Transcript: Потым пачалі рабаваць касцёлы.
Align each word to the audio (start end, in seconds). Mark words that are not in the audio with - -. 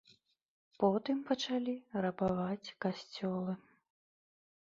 Потым 0.83 1.17
пачалі 1.31 1.75
рабаваць 2.05 2.73
касцёлы. 2.85 3.53